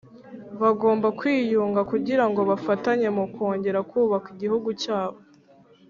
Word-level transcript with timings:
bagomba 0.61 1.07
kwiyunga 1.19 1.81
kugira 1.91 2.23
ngo 2.29 2.41
bafatanye 2.49 3.07
mu 3.17 3.23
kongera 3.33 3.79
kubaka 3.89 4.27
igihugu 4.35 4.69
cyabo 4.81 5.19